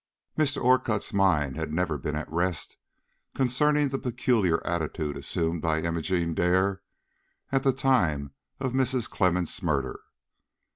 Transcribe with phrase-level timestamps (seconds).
[0.35, 0.59] Mr.
[0.63, 2.75] Orcutt's mind had never been at rest
[3.35, 6.81] concerning the peculiar attitude assumed by Imogene Dare
[7.51, 9.07] at the time of Mrs.
[9.07, 9.99] Clemmens' murder.